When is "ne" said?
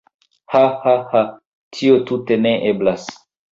2.49-2.57